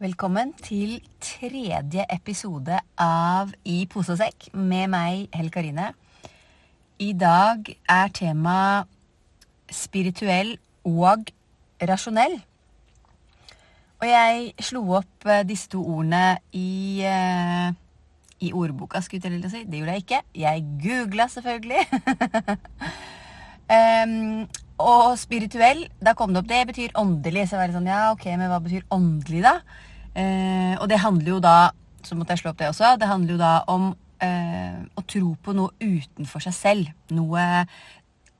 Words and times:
Velkommen 0.00 0.54
til 0.56 0.94
tredje 1.20 2.06
episode 2.08 2.78
av 3.04 3.50
I 3.68 3.82
pose 3.84 4.14
og 4.14 4.16
sekk 4.16 4.46
med 4.56 4.86
meg, 4.88 5.26
Helle 5.36 5.52
Karine. 5.52 5.90
I 6.96 7.10
dag 7.20 7.68
er 7.84 8.14
tema 8.16 8.54
spirituell 9.68 10.54
og 10.88 11.28
rasjonell. 11.84 12.38
Og 14.00 14.06
jeg 14.08 14.64
slo 14.70 14.86
opp 15.02 15.28
eh, 15.28 15.42
disse 15.44 15.68
to 15.68 15.82
ordene 15.84 16.38
i, 16.56 17.04
uh, 17.04 17.68
i 18.40 18.54
ordboka, 18.56 19.04
skulle 19.04 19.20
jeg 19.20 19.36
til 19.36 19.50
å 19.50 19.52
si. 19.52 19.62
Det 19.68 19.82
gjorde 19.82 19.98
jeg 19.98 20.06
ikke. 20.06 20.22
Jeg 20.46 20.64
googla 20.80 21.28
selvfølgelig. 21.34 21.84
um, 23.76 24.48
og 24.80 25.12
spirituell, 25.20 25.84
da 26.00 26.16
kom 26.16 26.32
det 26.32 26.40
opp 26.40 26.50
det 26.56 26.64
betyr 26.72 26.98
åndelig. 27.04 27.50
Så 27.50 27.60
jeg 27.60 27.66
var 27.66 27.76
sånn, 27.76 27.92
ja, 27.92 28.02
ok, 28.16 28.30
men 28.32 28.48
hva 28.48 28.64
betyr 28.64 28.88
åndelig, 28.96 29.44
da? 29.44 29.58
Eh, 30.14 30.74
og 30.80 30.88
det 30.90 31.02
handler 31.02 31.36
jo 31.36 31.42
da 31.44 31.58
så 32.04 32.16
måtte 32.16 32.34
jeg 32.34 32.42
slå 32.42 32.52
opp 32.52 32.60
det 32.60 32.70
også, 32.70 32.94
det 33.00 33.08
handler 33.08 33.34
jo 33.34 33.40
da 33.40 33.54
om 33.70 33.90
eh, 34.24 34.78
å 34.96 35.04
tro 35.08 35.34
på 35.42 35.54
noe 35.56 35.72
utenfor 35.80 36.44
seg 36.44 36.56
selv. 36.56 36.92
Noe 37.14 37.46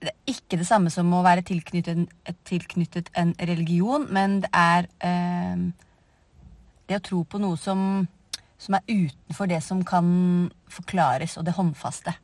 det 0.01 0.15
er 0.15 0.33
Ikke 0.33 0.57
det 0.57 0.65
samme 0.65 0.89
som 0.89 1.11
å 1.13 1.21
være 1.21 1.45
tilknyttet, 1.45 2.09
tilknyttet 2.49 3.11
en 3.21 3.35
religion, 3.37 4.07
men 4.09 4.39
det 4.41 4.49
er 4.57 4.89
eh, 5.05 5.67
det 6.89 6.97
å 6.97 7.05
tro 7.05 7.21
på 7.29 7.41
noe 7.43 7.59
som, 7.61 8.07
som, 8.57 8.79
er 8.79 8.87
utenfor 8.89 9.51
det 9.51 9.61
som 9.63 9.83
kan 9.85 10.09
forklares, 10.73 11.37
og 11.37 11.45
det 11.45 11.57
håndfaste. 11.59 12.17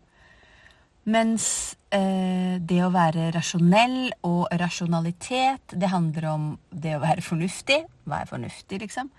Mens 1.07 1.77
eh, 1.95 2.57
det 2.59 2.81
å 2.83 2.91
være 2.95 3.29
rasjonell 3.37 4.11
og 4.27 4.49
rasjonalitet, 4.59 5.77
det 5.79 5.91
handler 5.93 6.27
om 6.33 6.49
det 6.71 6.97
å 6.97 7.03
være 7.05 7.23
fornuftig. 7.23 7.85
Hva 8.07 8.25
er 8.25 8.31
fornuftig, 8.31 8.81
liksom? 8.83 9.13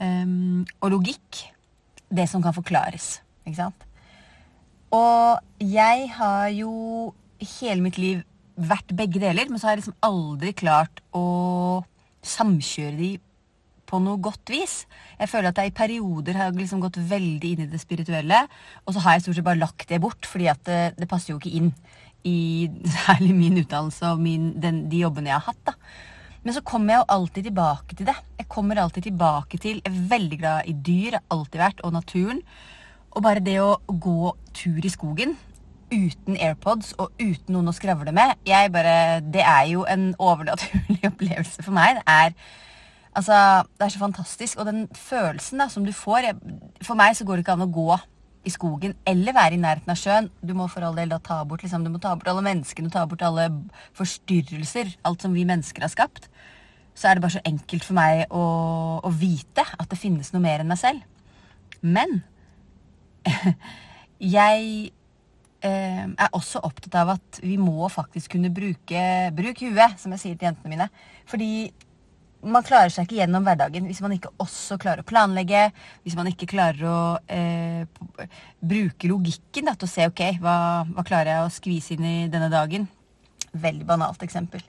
Um, 0.00 0.64
og 0.80 0.94
logikk. 0.94 1.42
Det 2.08 2.24
som 2.30 2.40
kan 2.44 2.56
forklares. 2.56 3.18
Ikke 3.44 3.58
sant? 3.58 3.84
Og 4.94 5.60
jeg 5.60 6.08
har 6.16 6.48
jo 6.54 6.72
hele 7.60 7.84
mitt 7.84 7.98
liv 8.00 8.24
vært 8.56 8.94
begge 8.96 9.20
deler, 9.20 9.50
men 9.50 9.60
så 9.60 9.68
har 9.68 9.76
jeg 9.76 9.84
liksom 9.84 10.00
aldri 10.06 10.54
klart 10.56 11.02
å 11.16 11.84
samkjøre 12.26 12.96
de 12.96 13.10
på 13.88 14.00
noe 14.02 14.20
godt 14.22 14.50
vis. 14.52 14.80
Jeg 15.20 15.30
føler 15.30 15.50
at 15.50 15.60
jeg 15.62 15.72
i 15.72 15.76
perioder 15.76 16.38
har 16.40 16.56
liksom 16.56 16.82
gått 16.82 16.98
veldig 16.98 17.52
inn 17.52 17.64
i 17.64 17.70
det 17.70 17.80
spirituelle, 17.82 18.42
og 18.84 18.96
så 18.96 19.04
har 19.04 19.16
jeg 19.16 19.26
stort 19.26 19.38
sett 19.38 19.48
bare 19.48 19.62
lagt 19.62 19.88
det 19.90 20.02
bort, 20.02 20.28
fordi 20.28 20.50
at 20.52 20.62
det, 20.68 20.82
det 20.98 21.08
passer 21.10 21.32
jo 21.32 21.40
ikke 21.40 21.54
inn 21.60 21.72
i 22.26 22.68
særlig 22.98 23.32
min 23.38 23.62
utdannelse 23.62 24.12
og 24.12 24.22
min, 24.22 24.52
den, 24.60 24.84
de 24.90 25.02
jobbene 25.04 25.32
jeg 25.32 25.38
har 25.40 25.52
hatt. 25.52 25.72
da. 25.72 25.76
Men 26.46 26.54
så 26.54 26.62
kommer 26.62 26.94
jeg 26.94 27.00
jo 27.00 27.10
alltid 27.16 27.48
tilbake 27.48 27.96
til 27.98 28.06
det. 28.06 28.14
Jeg 28.38 28.46
kommer 28.52 28.78
alltid 28.78 29.08
tilbake 29.08 29.58
til 29.58 29.80
Jeg 29.80 29.90
er 29.90 30.04
veldig 30.12 30.38
glad 30.38 30.68
i 30.70 30.76
dyr, 30.88 31.16
har 31.18 31.24
alltid 31.34 31.58
vært, 31.58 31.82
og 31.82 31.96
naturen. 31.96 32.42
Og 33.16 33.24
bare 33.24 33.42
det 33.42 33.56
å 33.58 33.78
gå 33.88 34.30
tur 34.54 34.84
i 34.84 34.92
skogen 34.92 35.34
uten 35.90 36.36
AirPods 36.42 36.94
og 36.98 37.12
uten 37.20 37.54
noen 37.54 37.70
å 37.70 37.74
skravle 37.74 38.10
med 38.14 38.34
jeg 38.46 38.72
bare, 38.74 39.20
Det 39.22 39.42
er 39.42 39.66
jo 39.70 39.84
en 39.86 40.14
overnaturlig 40.18 41.02
opplevelse 41.10 41.62
for 41.62 41.74
meg. 41.76 41.98
Det 41.98 42.04
er, 42.06 42.34
altså, 43.16 43.38
det 43.78 43.86
er 43.86 43.94
så 43.94 44.02
fantastisk. 44.02 44.60
Og 44.60 44.68
den 44.68 44.84
følelsen 44.94 45.62
da, 45.62 45.70
som 45.72 45.86
du 45.86 45.92
får 45.96 46.28
jeg, 46.28 46.36
For 46.84 46.98
meg 46.98 47.16
så 47.16 47.26
går 47.26 47.38
det 47.38 47.46
ikke 47.46 47.56
an 47.56 47.66
å 47.66 47.72
gå 47.72 47.88
i 48.46 48.52
skogen 48.54 48.94
eller 49.08 49.34
være 49.34 49.56
i 49.56 49.60
nærheten 49.62 49.90
av 49.90 49.98
sjøen. 49.98 50.28
Du 50.38 50.54
må 50.54 50.68
for 50.70 50.86
all 50.86 50.96
del 50.98 51.10
da 51.10 51.18
ta 51.22 51.40
bort 51.48 51.64
liksom, 51.64 51.84
du 51.84 51.90
må 51.90 51.98
ta 52.02 52.14
bort 52.14 52.30
alle 52.30 52.44
menneskene, 52.46 52.92
ta 52.94 53.02
bort 53.08 53.24
alle 53.26 53.48
forstyrrelser. 53.98 54.94
Alt 55.08 55.26
som 55.26 55.34
vi 55.34 55.46
mennesker 55.48 55.82
har 55.82 55.92
skapt. 55.92 56.30
Så 56.96 57.08
er 57.08 57.16
det 57.16 57.24
bare 57.26 57.36
så 57.36 57.44
enkelt 57.48 57.84
for 57.84 57.98
meg 57.98 58.24
å, 58.32 58.44
å 59.04 59.10
vite 59.12 59.66
at 59.66 59.90
det 59.90 59.98
finnes 60.00 60.30
noe 60.32 60.44
mer 60.44 60.62
enn 60.62 60.70
meg 60.70 60.80
selv. 60.80 61.02
Men 61.82 62.22
jeg 64.36 64.92
eh, 65.66 66.06
er 66.06 66.30
også 66.36 66.62
opptatt 66.64 66.96
av 67.02 67.16
at 67.16 67.40
vi 67.42 67.58
må 67.60 67.90
faktisk 67.92 68.36
kunne 68.36 68.54
bruke 68.54 69.02
Bruk 69.36 69.60
huet, 69.66 69.98
som 70.00 70.14
jeg 70.14 70.22
sier 70.22 70.38
til 70.38 70.48
jentene 70.50 70.72
mine. 70.72 70.88
Fordi 71.28 71.50
man 72.46 72.64
klarer 72.66 72.92
seg 72.92 73.06
ikke 73.06 73.20
gjennom 73.20 73.44
hverdagen 73.46 73.86
hvis 73.88 74.00
man 74.04 74.14
ikke 74.16 74.32
også 74.42 74.78
klarer 74.82 75.02
å 75.02 75.08
planlegge. 75.08 75.66
Hvis 76.04 76.16
man 76.18 76.30
ikke 76.30 76.48
klarer 76.50 76.86
å 76.88 77.00
eh, 77.32 77.84
bruke 78.60 79.10
logikken 79.10 79.68
da, 79.68 79.76
til 79.76 79.88
å 79.88 79.92
se 79.92 80.08
ok, 80.10 80.24
hva, 80.42 80.56
hva, 80.90 81.04
klarer 81.06 81.32
jeg 81.32 81.44
å 81.44 81.52
skvise 81.54 81.96
inn 81.96 82.06
i 82.06 82.16
denne 82.32 82.50
dagen. 82.52 82.88
Veldig 83.56 83.86
banalt 83.88 84.24
eksempel. 84.26 84.64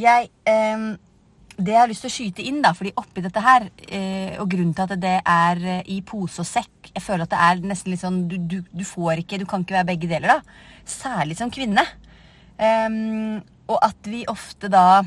Jeg, 0.00 0.30
eh, 0.50 0.86
det 1.54 1.74
jeg 1.74 1.80
har 1.80 1.90
lyst 1.90 2.06
til 2.06 2.10
å 2.10 2.16
skyte 2.16 2.46
inn, 2.48 2.60
da, 2.64 2.74
fordi 2.74 2.94
oppi 2.98 3.22
dette 3.24 3.42
her, 3.42 3.68
eh, 3.86 4.34
og 4.42 4.48
grunnen 4.50 4.74
til 4.74 4.86
at 4.88 5.00
det 5.00 5.16
er 5.20 5.64
eh, 5.78 5.82
i 5.94 6.00
pose 6.06 6.42
og 6.42 6.48
sekk 6.48 6.90
Jeg 6.94 7.02
føler 7.02 7.24
at 7.26 7.34
det 7.34 7.42
er 7.42 7.66
nesten 7.70 7.92
litt 7.92 8.02
sånn 8.02 8.24
du, 8.30 8.36
du, 8.38 8.58
du 8.70 8.84
får 8.86 9.22
ikke 9.22 9.38
Du 9.40 9.46
kan 9.50 9.62
ikke 9.62 9.78
være 9.78 9.92
begge 9.94 10.10
deler, 10.10 10.36
da. 10.36 10.64
Særlig 10.84 11.38
som 11.38 11.52
kvinne. 11.54 11.86
Um, 12.54 13.40
og 13.66 13.80
at 13.82 14.06
vi 14.06 14.20
ofte 14.30 14.68
da 14.70 15.02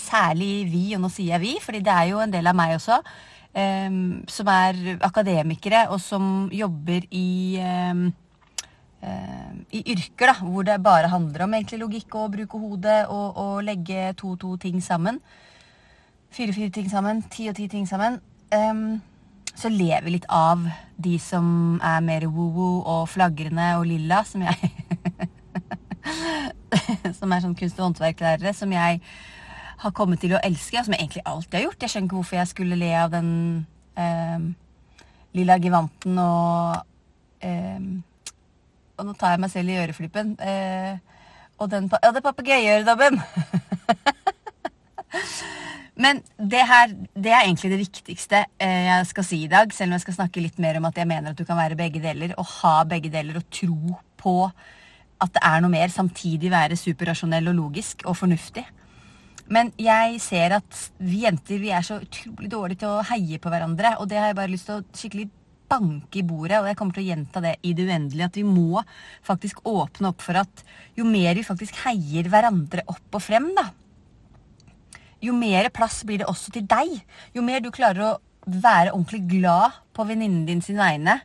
særlig 0.00 0.52
vi, 0.70 0.84
og 0.96 1.02
nå 1.04 1.10
sier 1.12 1.36
jeg 1.36 1.44
vi, 1.44 1.56
fordi 1.64 1.82
det 1.84 1.94
er 1.94 2.12
jo 2.12 2.22
en 2.22 2.32
del 2.32 2.48
av 2.50 2.56
meg 2.58 2.76
også, 2.76 3.00
um, 3.58 3.98
som 4.30 4.50
er 4.52 4.80
akademikere, 5.06 5.86
og 5.92 6.00
som 6.02 6.48
jobber 6.54 7.06
i 7.10 7.58
um, 7.90 8.08
uh, 9.02 9.52
i 9.74 9.82
yrker 9.94 10.32
da, 10.32 10.38
hvor 10.40 10.66
det 10.66 10.78
bare 10.84 11.10
handler 11.12 11.44
om 11.44 11.58
egentlig 11.58 11.82
logikk 11.82 12.14
og 12.14 12.24
å 12.24 12.32
bruke 12.38 12.62
hodet 12.62 13.02
og, 13.06 13.36
og 13.36 13.62
legge 13.66 14.12
to-to 14.18 14.56
ting 14.62 14.80
sammen. 14.84 15.20
Fire-fire 16.34 16.72
ting 16.74 16.90
sammen, 16.90 17.22
ti 17.32 17.48
og 17.48 17.56
ti 17.56 17.68
ting 17.72 17.86
sammen. 17.88 18.20
Um, 18.52 19.00
så 19.58 19.70
lever 19.72 20.04
vi 20.06 20.14
litt 20.14 20.28
av 20.30 20.62
de 21.02 21.16
som 21.18 21.80
er 21.82 22.04
mer 22.04 22.28
woo-woo 22.30 22.82
og 22.86 23.08
flagrende 23.10 23.72
og 23.80 23.88
lilla, 23.90 24.22
som 24.26 24.44
jeg 24.46 24.70
Som 27.18 27.32
er 27.32 27.42
sånn 27.42 27.56
kunst- 27.58 27.78
og 27.80 27.88
håndverklærere, 27.88 28.52
som 28.56 28.70
jeg 28.72 29.00
har 29.78 29.94
kommet 29.94 30.20
til 30.22 30.34
å 30.34 30.42
elske, 30.44 30.78
og 30.78 30.86
som 30.86 30.94
jeg 30.94 31.04
egentlig 31.04 31.24
alltid 31.28 31.58
har 31.58 31.66
gjort. 31.68 31.82
Jeg 31.82 31.92
skjønner 31.92 32.08
ikke 32.08 32.18
hvorfor 32.18 32.38
jeg 32.40 32.50
skulle 32.50 32.78
le 32.80 32.90
av 32.98 33.12
den 33.12 33.30
eh, 33.98 34.46
lilla 35.38 35.58
givanten 35.62 36.18
og 36.22 36.80
eh, 37.44 37.82
Og 38.98 39.06
nå 39.06 39.12
tar 39.14 39.36
jeg 39.36 39.42
meg 39.44 39.52
selv 39.52 39.70
i 39.70 39.78
øreflippen. 39.78 40.32
Eh, 40.42 40.94
og 41.58 41.70
den 41.70 41.90
Ja, 42.02 42.10
det 42.14 42.22
papegøyeøredobben! 42.24 43.20
Men 45.98 46.20
det 46.38 46.62
her, 46.62 46.92
det 47.14 47.32
er 47.32 47.42
egentlig 47.42 47.70
det 47.72 47.80
viktigste 47.80 48.44
eh, 48.62 48.84
jeg 48.86 49.06
skal 49.10 49.24
si 49.26 49.38
i 49.44 49.50
dag, 49.50 49.72
selv 49.74 49.90
om 49.90 49.96
jeg 49.96 50.04
skal 50.06 50.18
snakke 50.20 50.42
litt 50.42 50.58
mer 50.62 50.78
om 50.78 50.86
at 50.86 50.98
jeg 50.98 51.10
mener 51.10 51.32
at 51.32 51.38
du 51.38 51.46
kan 51.46 51.58
være 51.58 51.78
begge 51.78 52.02
deler, 52.02 52.34
og 52.38 52.46
ha 52.60 52.74
begge 52.86 53.10
deler, 53.10 53.40
og 53.40 53.48
tro 53.50 53.96
på 54.18 54.34
at 55.18 55.32
det 55.34 55.42
er 55.42 55.62
noe 55.62 55.72
mer, 55.72 55.90
samtidig 55.90 56.52
være 56.52 56.78
superrasjonell 56.78 57.50
og 57.50 57.58
logisk 57.58 58.04
og 58.06 58.14
fornuftig. 58.20 58.62
Men 59.54 59.72
jeg 59.80 60.20
ser 60.20 60.58
at 60.58 60.78
vi 61.00 61.22
jenter 61.24 61.60
vi 61.62 61.72
er 61.72 61.84
så 61.86 61.98
utrolig 62.02 62.50
dårlige 62.52 62.82
til 62.82 62.98
å 62.98 63.04
heie 63.08 63.40
på 63.40 63.52
hverandre. 63.52 63.94
Og 64.02 64.10
det 64.10 64.20
har 64.20 64.30
jeg 64.30 64.38
bare 64.38 64.52
lyst 64.52 64.68
til 64.68 64.80
å 64.80 64.86
skikkelig 64.92 65.28
banke 65.68 66.20
i 66.20 66.24
bordet, 66.24 66.62
og 66.62 66.68
jeg 66.70 66.78
kommer 66.80 66.96
til 66.96 67.04
å 67.04 67.08
gjenta 67.10 67.42
det 67.44 67.54
i 67.68 67.74
det 67.76 67.84
uendelige. 67.88 68.28
At 68.30 68.38
vi 68.38 68.44
må 68.48 68.82
faktisk 69.26 69.60
åpne 69.68 70.12
opp 70.12 70.24
for 70.24 70.40
at 70.40 70.64
jo 70.96 71.04
mer 71.08 71.36
vi 71.36 71.44
faktisk 71.44 71.80
heier 71.84 72.28
hverandre 72.32 72.86
opp 72.88 73.18
og 73.18 73.24
frem, 73.24 73.50
da, 73.56 73.68
jo 75.24 75.34
mer 75.34 75.68
plass 75.74 76.02
blir 76.06 76.22
det 76.22 76.28
også 76.30 76.54
til 76.54 76.66
deg. 76.68 76.92
Jo 77.34 77.42
mer 77.44 77.62
du 77.62 77.72
klarer 77.74 78.04
å 78.06 78.16
være 78.48 78.94
ordentlig 78.94 79.24
glad 79.28 79.80
på 79.96 80.06
venninnen 80.08 80.46
din 80.48 80.62
sine 80.64 80.80
vegne 80.80 81.18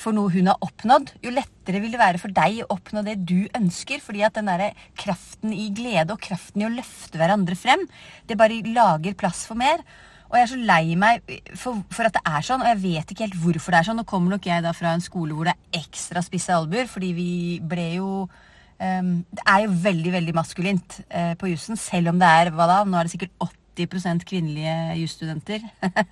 for 0.00 0.16
noe 0.16 0.32
hun 0.32 0.48
har 0.48 0.62
oppnådd, 0.64 1.10
jo 1.20 1.30
lettere 1.34 1.82
vil 1.82 1.92
det 1.92 2.00
være 2.00 2.18
for 2.22 2.32
deg 2.32 2.62
å 2.64 2.70
oppnå 2.72 3.02
det 3.04 3.18
du 3.28 3.44
ønsker. 3.54 4.00
fordi 4.00 4.22
at 4.24 4.38
den 4.38 4.48
der 4.48 4.72
kraften 4.96 5.52
i 5.52 5.68
glede 5.76 6.14
og 6.14 6.22
kraften 6.24 6.62
i 6.62 6.66
å 6.66 6.72
løfte 6.72 7.20
hverandre 7.20 7.58
frem, 7.60 7.84
det 8.26 8.38
bare 8.40 8.62
lager 8.64 9.14
plass 9.20 9.44
for 9.46 9.60
mer. 9.60 9.84
Og 10.30 10.38
jeg 10.38 10.44
er 10.44 10.50
så 10.52 10.58
lei 10.62 10.96
meg 10.98 11.32
for, 11.58 11.80
for, 11.90 12.06
at 12.06 12.14
det 12.14 12.22
er 12.22 12.44
sånn, 12.46 12.62
og 12.62 12.70
jeg 12.70 12.82
vet 12.84 13.12
ikke 13.12 13.26
helt 13.26 13.40
hvorfor 13.42 13.74
det 13.74 13.80
er 13.80 13.88
sånn. 13.88 13.98
Nå 13.98 14.06
kommer 14.06 14.36
nok 14.36 14.46
jeg 14.46 14.62
da 14.62 14.72
fra 14.76 14.92
en 14.94 15.02
skole 15.02 15.34
hvor 15.34 15.48
det 15.48 15.56
er 15.56 15.80
ekstra 15.82 16.22
spisse 16.22 16.54
albuer, 16.54 16.86
fordi 16.90 17.10
vi 17.16 17.32
ble 17.66 17.86
jo 17.96 18.10
um, 18.28 19.10
Det 19.26 19.42
er 19.42 19.64
jo 19.64 19.72
veldig, 19.88 20.12
veldig 20.14 20.36
maskulint 20.38 21.00
uh, 21.10 21.34
på 21.40 21.50
jussen, 21.50 21.78
selv 21.80 22.12
om 22.12 22.22
det 22.22 22.30
er 22.30 22.52
hva 22.54 22.68
da, 22.70 22.84
nå 22.86 23.00
er 23.00 23.10
det 23.10 23.14
sikkert 23.16 23.34
90 23.80 24.26
kvinnelige 24.28 24.74
jusstudenter. 25.00 25.64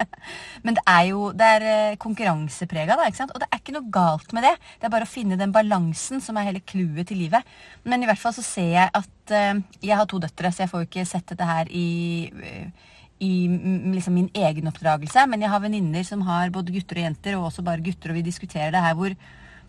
Men 0.64 0.78
det 0.78 0.84
er 0.88 1.04
jo 1.10 1.30
det 1.36 1.48
er 1.58 1.66
eh, 1.72 1.98
konkurranseprega, 2.00 2.96
da. 2.98 3.08
ikke 3.08 3.20
sant? 3.20 3.34
Og 3.34 3.42
det 3.42 3.48
er 3.50 3.62
ikke 3.62 3.76
noe 3.76 3.92
galt 3.94 4.34
med 4.36 4.46
det. 4.48 4.54
Det 4.78 4.88
er 4.88 4.94
bare 4.94 5.08
å 5.08 5.10
finne 5.10 5.40
den 5.40 5.54
balansen 5.54 6.22
som 6.24 6.38
er 6.38 6.50
hele 6.50 6.64
clouet 6.64 7.10
til 7.10 7.22
livet. 7.24 7.56
Men 7.88 8.04
i 8.04 8.10
hvert 8.10 8.20
fall 8.20 8.36
så 8.36 8.44
ser 8.46 8.70
jeg 8.74 8.94
at 9.00 9.34
uh, 9.34 9.58
Jeg 9.84 9.96
har 9.98 10.06
to 10.08 10.20
døtre, 10.22 10.52
så 10.52 10.64
jeg 10.64 10.72
får 10.72 10.84
jo 10.84 10.88
ikke 10.88 11.08
sett 11.08 11.34
dette 11.34 11.48
her 11.48 11.68
i 11.68 11.88
uh, 12.32 12.86
i 13.18 13.48
liksom 13.96 14.14
min 14.14 14.28
egen 14.30 14.70
oppdragelse, 14.70 15.24
men 15.26 15.42
jeg 15.42 15.50
har 15.50 15.62
venninner 15.62 16.04
som 16.06 16.20
har 16.28 16.52
både 16.54 16.70
gutter 16.74 17.00
og 17.00 17.06
jenter, 17.08 17.36
og 17.38 17.48
også 17.48 17.64
bare 17.66 17.82
gutter, 17.82 18.12
og 18.12 18.18
vi 18.20 18.26
diskuterer 18.28 18.70
det 18.74 18.82
her 18.84 18.94
hvor 18.98 19.14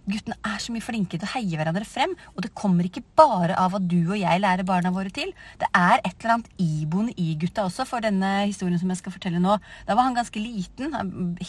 Guttene 0.10 0.38
er 0.48 0.58
så 0.62 0.74
mye 0.74 0.84
flinke 0.84 1.20
til 1.20 1.28
å 1.28 1.32
heie 1.36 1.60
hverandre 1.60 1.86
frem. 1.88 2.16
Og 2.36 2.44
det 2.46 2.54
kommer 2.58 2.88
ikke 2.88 3.06
bare 3.20 3.58
av 3.60 3.78
at 3.78 3.86
du 3.90 4.00
og 4.02 4.18
jeg 4.18 4.42
lærer 4.42 4.68
barna 4.68 4.92
våre 4.96 5.14
til. 5.14 5.32
Det 5.62 5.70
er 5.76 6.02
et 6.02 6.16
eller 6.18 6.36
annet 6.38 6.52
iboende 6.66 7.16
i 7.22 7.36
gutta 7.40 7.68
også, 7.68 7.86
for 7.90 8.06
denne 8.06 8.32
historien 8.48 8.80
som 8.82 8.92
jeg 8.92 9.02
skal 9.04 9.16
fortelle 9.16 9.42
nå. 9.44 9.60
Da 9.88 9.98
var 9.98 10.10
han 10.10 10.18
ganske 10.18 10.42
liten. 10.42 10.94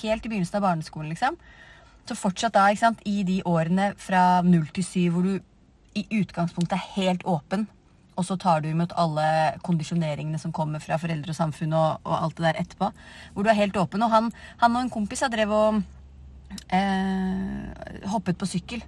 Helt 0.03 0.25
i 0.25 0.33
begynnelsen 0.33 0.61
av 0.61 0.69
barneskolen, 0.69 1.11
liksom. 1.15 1.39
Så 2.09 2.17
fortsatt 2.19 2.57
da, 2.57 2.69
ikke 2.71 2.85
sant, 2.85 3.05
i 3.07 3.23
de 3.27 3.41
årene 3.47 3.93
fra 4.01 4.41
null 4.47 4.67
til 4.75 4.87
syv 4.87 5.15
hvor 5.15 5.29
du 5.29 5.37
i 5.99 6.07
utgangspunktet 6.21 6.77
er 6.77 6.91
helt 6.97 7.25
åpen, 7.29 7.67
og 8.19 8.27
så 8.27 8.37
tar 8.41 8.61
du 8.63 8.69
imot 8.71 8.93
alle 9.01 9.25
kondisjoneringene 9.65 10.39
som 10.39 10.53
kommer 10.53 10.83
fra 10.83 10.99
foreldre 11.01 11.33
og 11.33 11.39
samfunn 11.39 11.73
og, 11.77 12.03
og 12.05 12.17
alt 12.17 12.37
det 12.37 12.47
der 12.49 12.61
etterpå. 12.63 12.91
Hvor 13.33 13.47
du 13.47 13.51
er 13.51 13.57
helt 13.57 13.79
åpen. 13.81 14.03
Og 14.05 14.13
han, 14.13 14.29
han 14.61 14.77
og 14.77 14.85
en 14.85 14.93
kompis 14.93 15.23
har 15.25 15.33
drevet 15.33 15.57
og 15.57 15.81
eh, 16.73 18.07
hoppet 18.13 18.39
på 18.41 18.49
sykkel. 18.49 18.83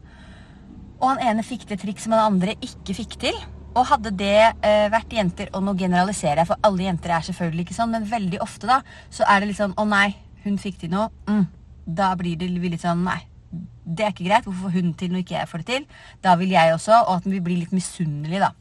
Og 1.01 1.09
han 1.11 1.23
ene 1.33 1.45
fikk 1.47 1.67
det 1.71 1.81
triks 1.83 2.07
som 2.07 2.15
han 2.15 2.35
andre 2.35 2.55
ikke 2.63 2.97
fikk 2.97 3.19
til. 3.25 3.39
Og 3.73 3.89
hadde 3.89 4.13
det 4.21 4.37
eh, 4.61 4.89
vært 4.93 5.15
jenter 5.17 5.49
Og 5.57 5.63
nå 5.65 5.73
generaliserer 5.81 6.43
jeg, 6.43 6.49
for 6.51 6.61
alle 6.69 6.85
jenter 6.85 7.15
er 7.17 7.25
selvfølgelig 7.25 7.65
ikke 7.65 7.77
sånn, 7.79 7.95
men 7.95 8.05
veldig 8.05 8.43
ofte 8.45 8.69
da, 8.69 8.83
så 9.09 9.25
er 9.25 9.41
det 9.41 9.49
litt 9.49 9.61
sånn 9.63 9.73
Å 9.81 9.87
nei, 9.89 10.11
hun 10.45 10.59
fikk 10.61 10.83
til 10.83 10.93
noe. 10.93 11.09
Mm. 11.25 11.47
Da 11.87 12.13
blir 12.21 12.37
det 12.37 12.51
litt 12.53 12.85
sånn 12.85 13.01
Nei, 13.07 13.23
det 13.53 14.07
er 14.07 14.13
ikke 14.13 14.27
greit. 14.29 14.45
Hvorfor 14.47 14.69
får 14.69 14.77
hun 14.77 14.93
til 14.99 15.15
når 15.15 15.25
ikke 15.25 15.39
jeg 15.39 15.51
får 15.51 15.63
det 15.63 15.69
til? 15.71 15.87
Da 16.25 16.37
vil 16.41 16.53
jeg 16.55 16.75
også. 16.75 16.99
Og 17.07 17.15
at 17.17 17.31
vi 17.33 17.41
blir 17.45 17.63
litt 17.63 17.73
misunnelige, 17.75 18.45
da. 18.45 18.53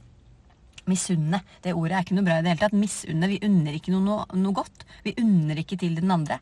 Misunne. 0.89 1.41
Det 1.63 1.75
ordet 1.77 1.97
er 1.97 2.05
ikke 2.05 2.17
noe 2.17 2.27
bra 2.27 2.39
i 2.39 2.45
det 2.45 2.53
hele 2.53 2.63
tatt. 2.63 2.77
Misunne. 2.77 3.29
Vi 3.29 3.39
unner 3.45 3.77
ikke 3.77 3.93
noe, 3.93 4.03
noe, 4.07 4.41
noe 4.41 4.57
godt. 4.57 4.87
Vi 5.05 5.13
unner 5.21 5.61
ikke 5.61 5.77
til 5.79 5.99
den 5.99 6.11
andre. 6.11 6.39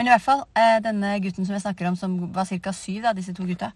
Men 0.00 0.08
i 0.08 0.12
hvert 0.14 0.24
fall, 0.24 0.46
eh, 0.56 0.78
denne 0.80 1.10
gutten 1.20 1.44
som 1.44 1.52
jeg 1.52 1.60
snakker 1.60 1.84
om, 1.90 1.96
som 2.00 2.14
var 2.32 2.46
ca. 2.48 2.72
syv, 2.72 3.02
da, 3.04 3.10
disse 3.12 3.34
to 3.36 3.44
gutta, 3.44 3.68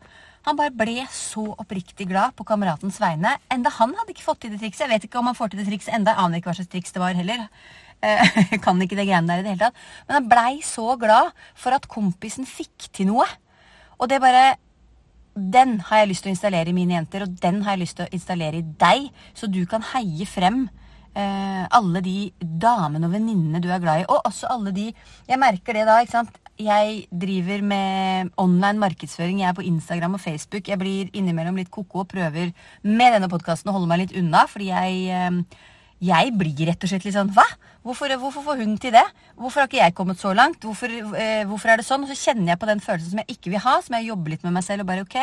han 0.46 0.56
bare 0.56 0.72
ble 0.72 1.02
så 1.12 1.42
oppriktig 1.52 2.06
glad 2.08 2.32
på 2.32 2.46
kameratens 2.48 2.96
vegne. 2.96 3.34
Enda 3.52 3.68
han 3.76 3.92
hadde 3.92 4.14
ikke 4.14 4.24
fått 4.24 4.40
til 4.40 4.54
det 4.54 4.62
trikset. 4.62 4.86
Jeg 4.86 4.88
vet 4.94 5.04
ikke 5.04 5.18
om 5.20 5.28
han 5.28 5.36
får 5.36 5.52
til 5.52 5.60
det 5.60 5.66
trikset 5.68 5.92
enda. 5.92 6.14
Jeg 6.14 6.24
aner 6.24 6.40
ikke 6.40 6.48
hva 6.48 6.54
slags 6.56 6.70
triks 6.72 6.96
det 6.96 7.02
var 7.02 7.12
heller. 7.18 7.44
Eh, 8.00 8.40
kan 8.64 8.80
ikke 8.80 8.96
det 8.96 9.04
greiene 9.04 9.28
der 9.28 9.42
i 9.42 9.44
det 9.44 9.52
hele 9.52 9.66
tatt. 9.66 9.84
Men 10.08 10.16
han 10.16 10.30
blei 10.32 10.62
så 10.64 10.96
glad 10.96 11.28
for 11.60 11.76
at 11.76 11.90
kompisen 11.92 12.48
fikk 12.48 12.88
til 12.96 13.12
noe. 13.12 13.28
Og 14.00 14.08
det 14.08 14.22
bare 14.24 14.54
Den 15.34 15.80
har 15.90 15.98
jeg 15.98 16.08
lyst 16.08 16.22
til 16.22 16.30
å 16.30 16.36
installere 16.38 16.70
i 16.70 16.76
mine 16.76 16.94
jenter, 16.94 17.24
og 17.26 17.32
den 17.42 17.64
har 17.66 17.74
jeg 17.74 17.80
lyst 17.80 17.96
til 17.98 18.06
å 18.06 18.12
installere 18.14 18.60
i 18.60 18.66
deg, 18.78 19.08
så 19.34 19.48
du 19.50 19.64
kan 19.66 19.82
heie 19.90 20.24
frem 20.30 20.68
eh, 21.14 21.64
alle 21.78 22.02
de 22.04 22.30
damene 22.40 23.08
og 23.08 23.14
venninnene 23.14 23.62
du 23.62 23.70
er 23.72 23.82
glad 23.82 24.02
i. 24.02 24.08
Og 24.08 24.24
også 24.28 24.50
alle 24.52 24.74
de 24.74 24.90
Jeg 25.28 25.40
merker 25.40 25.78
det 25.78 25.86
da, 25.88 26.00
ikke 26.02 26.18
sant. 26.18 26.40
Jeg 26.60 27.06
driver 27.10 27.62
med 27.66 28.30
online 28.38 28.78
markedsføring. 28.78 29.40
Jeg 29.42 29.48
er 29.48 29.58
på 29.58 29.66
Instagram 29.66 30.14
og 30.14 30.22
Facebook. 30.22 30.68
Jeg 30.68 30.78
blir 30.78 31.10
innimellom 31.12 31.56
litt 31.58 31.70
ko-ko 31.70 32.04
og 32.04 32.10
prøver 32.12 32.52
med 32.82 33.16
denne 33.16 33.30
podkasten 33.30 33.72
å 33.72 33.78
holde 33.78 33.90
meg 33.90 34.04
litt 34.04 34.18
unna, 34.20 34.44
fordi 34.50 34.70
jeg 34.70 35.08
eh, 35.10 35.62
jeg 36.04 36.32
blir 36.36 36.68
rett 36.68 36.84
og 36.84 36.90
slett 36.90 37.04
litt 37.06 37.14
sånn 37.16 37.32
Hva? 37.34 37.46
Hvorfor, 37.84 38.12
hvorfor, 38.20 38.42
får 38.46 38.62
hun 38.62 38.78
til 38.80 38.94
det? 38.96 39.04
Hvorfor 39.38 39.62
har 39.62 39.68
ikke 39.68 39.82
jeg 39.82 39.94
kommet 39.96 40.20
så 40.20 40.32
langt? 40.36 40.62
Hvorfor, 40.64 40.90
eh, 40.90 41.44
hvorfor, 41.48 41.70
er 41.70 41.80
det 41.80 41.86
sånn? 41.86 42.04
Og 42.04 42.10
så 42.10 42.16
kjenner 42.16 42.52
jeg 42.52 42.60
på 42.60 42.68
den 42.70 42.80
følelsen 42.80 43.12
som 43.12 43.20
jeg 43.22 43.36
ikke 43.36 43.52
vil 43.52 43.62
ha, 43.64 43.74
som 43.84 43.96
jeg 43.98 44.08
jobber 44.08 44.34
litt 44.34 44.46
med 44.46 44.56
meg 44.56 44.64
selv 44.64 44.84
og 44.84 44.88
bare 44.88 45.04
ok, 45.04 45.18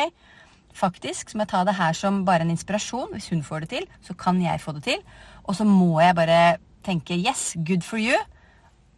faktisk, 0.78 1.32
så 1.32 1.38
må 1.38 1.46
jeg 1.46 1.52
ta 1.52 1.64
det 1.68 1.76
her 1.76 1.98
som 1.98 2.22
bare 2.26 2.46
en 2.46 2.54
inspirasjon. 2.54 3.12
Hvis 3.16 3.32
hun 3.34 3.42
får 3.44 3.66
det 3.66 3.72
til, 3.74 3.88
så 4.06 4.16
kan 4.18 4.40
jeg 4.42 4.62
få 4.64 4.76
det 4.78 4.86
til. 4.88 5.02
Og 5.46 5.58
så 5.58 5.68
må 5.68 5.96
jeg 6.04 6.18
bare 6.18 6.42
tenke 6.86 7.18
yes, 7.18 7.52
good 7.68 7.86
for 7.86 8.02
you, 8.02 8.18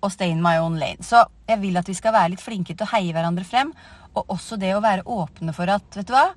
og 0.04 0.12
stay 0.12 0.34
in 0.34 0.44
my 0.44 0.58
own 0.60 0.80
lane. 0.80 1.04
Så 1.04 1.24
jeg 1.48 1.62
vil 1.62 1.80
at 1.80 1.88
vi 1.88 1.96
skal 1.98 2.16
være 2.16 2.34
litt 2.34 2.44
flinke 2.44 2.76
til 2.76 2.88
å 2.88 2.94
heie 2.96 3.14
hverandre 3.16 3.48
frem, 3.48 3.72
og 4.14 4.36
også 4.36 4.60
det 4.62 4.74
å 4.76 4.84
være 4.84 5.08
åpne 5.10 5.56
for 5.56 5.72
at, 5.72 5.88
vet 5.96 6.10
du 6.10 6.16
hva 6.16 6.28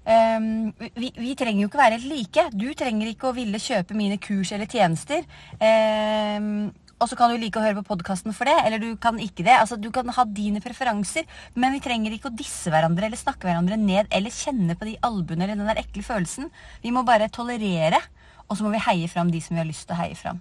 Um, 0.00 0.70
vi, 0.96 1.10
vi, 1.12 1.34
trenger 1.36 1.60
jo 1.60 1.68
ikke 1.68 1.78
være 1.78 1.98
helt 1.98 2.08
like. 2.08 2.44
Du 2.56 2.70
trenger 2.74 3.10
ikke 3.10 3.28
å 3.28 3.34
ville 3.36 3.60
kjøpe 3.60 3.94
mine 3.94 4.16
kurs 4.22 4.48
eller 4.56 4.66
tjenester. 4.66 5.26
Um, 5.60 6.70
og 7.00 7.08
så 7.08 7.16
kan 7.16 7.32
du 7.32 7.40
like 7.40 7.56
å 7.56 7.64
høre 7.64 7.78
på 7.78 7.94
podkasten 7.94 8.34
for 8.36 8.48
det, 8.48 8.56
eller 8.66 8.80
du 8.82 8.90
kan 9.00 9.16
ikke 9.20 9.44
det. 9.46 9.54
Altså, 9.56 9.78
Du 9.80 9.88
kan 9.92 10.08
ha 10.12 10.24
dine 10.28 10.60
preferanser, 10.60 11.28
men 11.54 11.72
vi 11.72 11.80
trenger 11.84 12.12
ikke 12.12 12.28
å 12.28 12.36
disse 12.36 12.72
hverandre 12.72 13.08
eller 13.08 13.20
snakke 13.20 13.48
hverandre 13.48 13.78
ned 13.80 14.10
eller 14.12 14.34
kjenne 14.34 14.76
på 14.76 14.88
de 14.88 14.98
albuene 15.06 15.46
eller 15.46 15.56
den 15.56 15.70
der 15.70 15.80
ekle 15.80 16.04
følelsen. 16.04 16.50
Vi 16.84 16.92
må 16.92 17.04
bare 17.08 17.30
tolerere 17.32 18.02
og 18.50 18.58
så 18.58 18.66
må 18.66 18.74
vi 18.74 18.82
heie 18.82 19.08
fram 19.08 19.30
de 19.30 19.40
som 19.42 19.54
vi 19.54 19.62
har 19.62 19.68
lyst 19.68 19.86
til 19.86 19.94
å 19.94 20.00
heie 20.02 20.18
fram. 20.18 20.40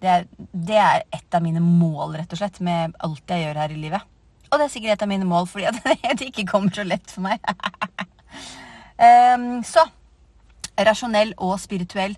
Det 0.00 0.08
er, 0.08 0.26
det 0.54 0.78
er, 0.80 1.02
et 1.12 1.36
av 1.36 1.42
mine 1.44 1.60
mål, 1.60 2.14
rett 2.16 2.32
og 2.32 2.40
slett, 2.40 2.60
med 2.64 2.94
alt 3.04 3.34
jeg 3.34 3.44
gjør 3.44 3.58
her 3.60 3.74
i 3.74 3.80
livet. 3.82 4.06
Og 4.48 4.58
det 4.58 4.66
er 4.66 4.72
sikkert 4.72 4.94
et 4.94 5.02
av 5.04 5.10
mine 5.10 5.28
mål 5.28 5.48
fordi 5.50 5.70
det 6.16 6.28
ikke 6.30 6.46
kommer 6.48 6.72
så 6.74 6.86
lett 6.86 7.10
for 7.12 7.26
meg. 7.26 7.42
um, 8.96 9.60
så 9.74 9.84
rasjonell 10.80 11.34
og 11.42 11.58
spirituell. 11.60 12.14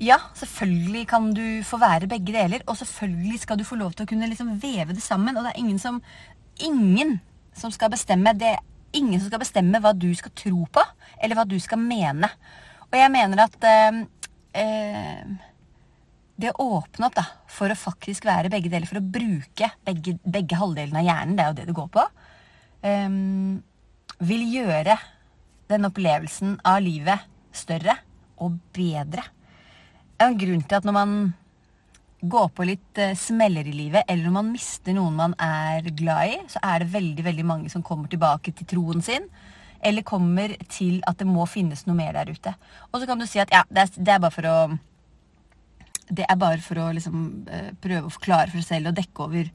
Ja, 0.00 0.16
selvfølgelig 0.38 1.04
kan 1.10 1.28
du 1.36 1.44
få 1.66 1.76
være 1.82 2.08
begge 2.08 2.32
deler, 2.32 2.62
og 2.66 2.78
selvfølgelig 2.80 3.42
skal 3.42 3.58
du 3.60 3.66
få 3.68 3.76
lov 3.76 3.92
til 3.92 4.06
å 4.06 4.08
kunne 4.08 4.30
liksom 4.30 4.54
veve 4.62 4.94
det 4.96 5.04
sammen. 5.04 5.36
Og 5.36 5.44
det 5.44 5.52
er 5.52 5.60
ingen 5.60 5.82
som, 5.82 6.00
ingen 6.56 7.18
som 7.52 7.74
skal 7.74 7.92
bestemme 7.92 8.32
det. 8.38 8.56
Ingen 8.96 9.20
som 9.20 9.28
skal 9.28 9.42
bestemme 9.42 9.82
hva 9.82 9.92
du 9.92 10.08
skal 10.16 10.32
tro 10.34 10.64
på, 10.72 10.86
eller 11.20 11.36
hva 11.36 11.44
du 11.46 11.58
skal 11.60 11.78
mene. 11.82 12.32
Og 12.88 12.96
jeg 12.98 13.12
mener 13.12 13.44
at 13.44 13.68
um, 13.92 14.00
eh, 14.56 15.24
det 16.40 16.52
å 16.54 16.68
åpne 16.78 17.08
opp 17.08 17.16
da, 17.18 17.26
for 17.50 17.72
å 17.72 17.78
faktisk 17.78 18.26
være 18.28 18.52
begge 18.52 18.72
deler, 18.72 18.88
for 18.88 19.00
å 19.00 19.04
bruke 19.04 19.70
begge, 19.86 20.16
begge 20.24 20.58
halvdelene 20.60 21.02
av 21.02 21.08
hjernen, 21.08 21.36
det 21.36 21.44
er 21.44 21.50
jo 21.50 21.58
det 21.58 21.66
det 21.68 21.78
går 21.80 21.90
på, 21.96 22.06
eh, 22.88 23.08
vil 24.30 24.46
gjøre 24.54 24.96
den 25.70 25.86
opplevelsen 25.86 26.56
av 26.66 26.80
livet 26.82 27.28
større 27.54 27.96
og 28.40 28.56
bedre. 28.74 29.22
Det 30.16 30.26
er 30.26 30.32
en 30.32 30.40
grunn 30.40 30.64
til 30.64 30.80
at 30.80 30.86
når 30.88 30.96
man 30.96 31.14
går 32.20 32.50
på 32.52 32.66
litt 32.68 33.00
uh, 33.00 33.14
smeller 33.16 33.68
i 33.68 33.72
livet, 33.72 34.04
eller 34.06 34.26
når 34.26 34.34
man 34.34 34.50
mister 34.52 34.96
noen 34.96 35.16
man 35.16 35.36
er 35.40 35.88
glad 35.96 36.34
i, 36.34 36.36
så 36.52 36.60
er 36.66 36.82
det 36.82 36.92
veldig 36.92 37.24
veldig 37.24 37.46
mange 37.48 37.72
som 37.72 37.84
kommer 37.86 38.10
tilbake 38.12 38.52
til 38.56 38.68
troen 38.68 39.00
sin 39.04 39.28
eller 39.82 40.06
kommer 40.06 40.54
til 40.68 41.00
at 41.08 41.18
det 41.20 41.26
må 41.28 41.46
finnes 41.48 41.86
noe 41.86 41.96
mer 41.96 42.14
der 42.18 42.30
ute. 42.30 42.54
Og 42.90 43.00
så 43.00 43.08
kan 43.08 43.20
du 43.20 43.26
si 43.28 43.40
at 43.42 43.52
ja, 43.54 43.64
det 43.70 43.86
er, 43.86 43.92
det 43.96 44.14
er 44.14 44.22
bare 44.22 44.34
for 44.34 44.50
å 44.50 44.56
det 46.10 46.26
er 46.26 46.38
bare 46.40 46.58
for 46.58 46.80
å 46.82 46.88
liksom, 46.90 47.20
uh, 47.46 47.70
prøve 47.82 48.08
å 48.08 48.12
forklare 48.12 48.50
for 48.50 48.58
seg 48.58 48.74
selv 48.74 48.90
og 48.90 48.96
dekke 48.98 49.22
over 49.28 49.50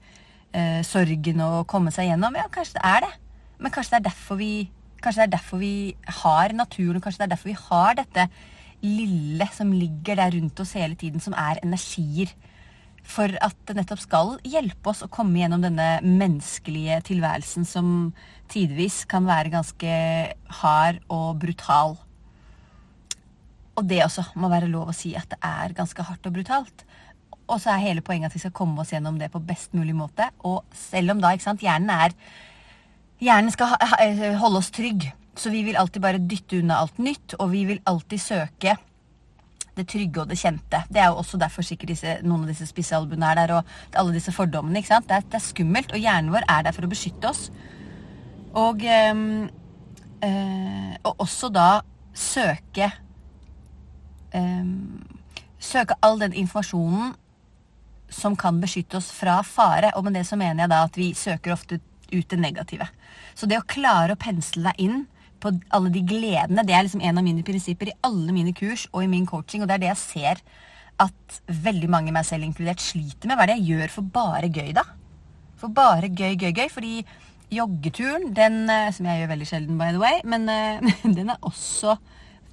eh, 0.55 0.81
sorgen 0.87 1.41
og 1.43 1.65
komme 1.67 1.91
seg 1.91 2.07
gjennom. 2.07 2.37
Ja, 2.39 2.47
kanskje 2.51 2.77
det 2.77 2.85
er 2.87 3.03
det. 3.03 3.11
Men 3.59 3.73
kanskje 3.75 3.95
det 3.95 3.99
er 3.99 4.05
derfor 4.09 4.39
vi, 4.39 4.51
kanskje 5.03 5.21
det 5.21 5.27
er 5.27 5.33
derfor 5.35 5.59
vi 5.59 5.75
har 6.21 6.55
naturen, 6.55 7.03
kanskje 7.03 7.23
det 7.23 7.27
er 7.27 7.33
derfor 7.35 7.51
vi 7.51 7.57
har 7.59 7.97
dette 7.99 8.27
lille 8.85 9.47
som 9.55 9.71
ligger 9.73 10.19
der 10.19 10.35
rundt 10.35 10.59
oss 10.63 10.75
hele 10.77 10.95
tiden, 10.99 11.23
som 11.23 11.35
er 11.39 11.59
energier 11.63 12.31
for 13.05 13.31
at 13.45 13.55
det 13.67 13.75
nettopp 13.77 14.01
skal 14.01 14.31
hjelpe 14.47 14.91
oss 14.91 15.03
å 15.05 15.11
komme 15.13 15.39
gjennom 15.39 15.61
denne 15.63 15.99
menneskelige 16.03 16.99
tilværelsen 17.11 17.67
som 17.67 17.87
tidvis 18.51 19.03
kan 19.09 19.27
være 19.27 19.53
ganske 19.53 19.93
hard 20.61 20.99
og 21.13 21.37
brutal. 21.41 21.95
Og 23.75 23.87
det 23.89 24.01
også 24.05 24.25
må 24.39 24.49
være 24.51 24.71
lov 24.71 24.91
å 24.91 24.97
si 24.97 25.13
at 25.17 25.29
det 25.33 25.39
er 25.45 25.75
ganske 25.77 26.07
hardt 26.07 26.25
og 26.27 26.35
brutalt. 26.37 26.85
Og 27.45 27.59
så 27.61 27.75
er 27.75 27.83
hele 27.83 28.03
poenget 28.05 28.31
at 28.31 28.37
vi 28.37 28.41
skal 28.41 28.55
komme 28.55 28.81
oss 28.81 28.93
gjennom 28.93 29.19
det 29.21 29.29
på 29.33 29.43
best 29.43 29.75
mulig 29.77 29.93
måte. 29.97 30.31
Og 30.47 30.63
selv 30.73 31.13
om 31.13 31.21
da 31.21 31.35
ikke 31.35 31.49
sant, 31.51 31.65
hjernen 31.65 31.93
er 31.93 32.17
Hjernen 33.23 33.47
skal 33.47 33.77
holde 34.41 34.59
oss 34.59 34.73
trygg, 34.75 35.05
så 35.39 35.47
vi 35.47 35.61
vil 35.63 35.77
alltid 35.79 36.03
bare 36.03 36.19
dytte 36.19 36.57
unna 36.59 36.81
alt 36.83 36.97
nytt, 36.99 37.37
og 37.39 37.47
vi 37.53 37.61
vil 37.69 37.79
alltid 37.87 38.19
søke 38.19 38.73
det 39.77 39.87
trygge 39.91 40.23
og 40.23 40.29
det 40.31 40.37
kjente. 40.39 40.81
Det 40.89 41.01
er 41.01 41.11
jo 41.11 41.21
også 41.21 41.39
derfor 41.41 41.65
sikkert 41.65 41.93
disse, 41.93 42.17
noen 42.23 42.45
av 42.45 42.51
disse 42.51 42.67
spissalbuene 42.69 43.31
er 43.31 43.41
der, 43.41 43.55
og 43.57 43.99
alle 44.01 44.15
disse 44.15 44.33
fordommene. 44.35 44.79
ikke 44.79 44.93
sant? 44.93 45.09
Det 45.09 45.17
er, 45.17 45.27
det 45.27 45.39
er, 45.39 45.45
skummelt, 45.47 45.91
og 45.91 46.01
hjernen 46.01 46.33
vår 46.33 46.47
er 46.51 46.67
der 46.67 46.75
for 46.75 46.87
å 46.87 46.91
beskytte 46.91 47.31
oss. 47.31 47.49
Og, 48.55 48.85
øh, 48.85 49.49
øh, 50.29 50.93
og 51.03 51.25
også 51.27 51.51
da 51.53 51.69
søke 52.15 52.91
øh, 54.35 54.71
Søke 55.65 55.95
all 56.05 56.19
den 56.21 56.35
informasjonen 56.37 57.15
som 58.13 58.35
kan 58.37 58.59
beskytte 58.61 58.99
oss 58.99 59.07
fra 59.15 59.39
fare. 59.41 59.89
Og 59.97 60.03
med 60.05 60.13
det 60.13 60.25
så 60.27 60.37
mener 60.37 60.63
jeg 60.63 60.69
da 60.69 60.83
at 60.85 60.97
vi 60.99 61.07
søker 61.17 61.55
ofte 61.55 61.79
ut 62.13 62.29
det 62.29 62.39
negative. 62.39 62.85
Så 63.33 63.49
det 63.49 63.57
å 63.57 63.65
klare 63.67 64.13
å 64.13 64.19
pensle 64.19 64.67
deg 64.67 64.83
inn 64.85 65.05
på 65.45 65.53
alle 65.77 65.91
de 65.93 66.01
gledene. 66.07 66.65
Det 66.65 66.75
er 66.75 66.87
liksom 66.87 67.03
en 67.05 67.21
av 67.21 67.25
mine 67.25 67.45
prinsipper 67.45 67.91
i 67.91 67.97
alle 68.05 68.33
mine 68.35 68.53
kurs 68.57 68.87
og 68.91 69.03
i 69.03 69.11
min 69.11 69.27
coaching, 69.29 69.63
og 69.63 69.69
det 69.69 69.77
er 69.77 69.83
det 69.85 69.91
jeg 69.93 70.01
ser 70.01 70.41
at 71.01 71.39
veldig 71.47 71.89
mange, 71.91 72.13
meg 72.15 72.25
selv 72.27 72.47
inkludert, 72.47 72.83
sliter 72.83 73.27
med. 73.27 73.35
Hva 73.35 73.45
er 73.45 73.51
det 73.51 73.59
jeg 73.59 73.75
gjør 73.75 73.93
for 73.97 74.13
bare 74.15 74.49
gøy, 74.49 74.71
da? 74.75 74.85
For 75.59 75.71
bare 75.75 76.09
gøy, 76.09 76.35
gøy, 76.39 76.51
gøy. 76.55 76.69
Fordi 76.71 76.93
joggeturen, 77.53 78.29
den, 78.35 78.63
eh, 78.71 78.91
som 78.95 79.07
jeg 79.07 79.21
gjør 79.21 79.31
veldig 79.33 79.47
sjelden, 79.49 79.79
by 79.79 79.91
the 79.91 80.01
way, 80.01 80.21
men 80.23 80.47
uh, 80.49 80.93
den 81.17 81.33
er 81.33 81.41
også 81.45 81.97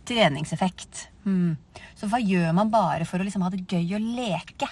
treningseffekt. 0.08 1.06
Hmm. 1.24 1.54
Så 1.98 2.10
hva 2.10 2.18
gjør 2.18 2.50
man 2.56 2.72
bare 2.72 3.06
for 3.06 3.22
å 3.22 3.26
liksom 3.26 3.44
ha 3.46 3.52
det 3.52 3.64
gøy 3.70 3.94
å 3.96 4.02
leke? 4.02 4.68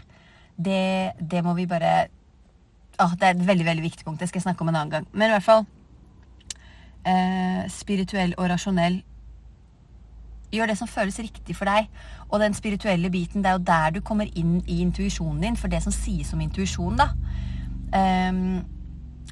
Det, 0.60 1.14
det 1.16 1.40
må 1.46 1.54
vi 1.56 1.64
bare 1.70 2.10
ah, 3.00 3.12
Det 3.16 3.24
er 3.24 3.36
et 3.36 3.46
veldig 3.46 3.64
veldig 3.64 3.84
viktig 3.86 4.04
punkt. 4.04 4.20
Det 4.20 4.28
skal 4.28 4.42
jeg 4.42 4.48
snakke 4.50 4.66
om 4.66 4.72
en 4.72 4.80
annen 4.80 4.96
gang. 4.98 5.06
Men 5.14 5.30
i 5.30 5.36
hvert 5.36 5.46
fall 5.46 5.62
eh, 7.06 7.62
spirituell 7.72 8.34
og 8.38 8.50
rasjonell 8.52 9.00
Gjør 10.50 10.72
det 10.72 10.74
som 10.80 10.88
føles 10.90 11.14
riktig 11.22 11.54
for 11.54 11.70
deg. 11.70 11.86
Og 12.26 12.40
den 12.42 12.56
spirituelle 12.58 13.10
biten, 13.12 13.44
det 13.44 13.52
er 13.52 13.58
jo 13.58 13.66
der 13.68 13.92
du 13.94 14.00
kommer 14.02 14.26
inn 14.34 14.56
i 14.66 14.80
intuisjonen 14.82 15.44
din. 15.44 15.58
For 15.58 15.70
det 15.70 15.78
som 15.84 15.94
sies 15.94 16.32
om 16.34 16.42
intuisjon, 16.42 16.98
da, 16.98 17.06
um, 17.94 18.58